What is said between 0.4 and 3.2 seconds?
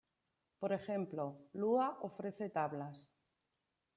Por ejemplo, Lua ofrece tablas.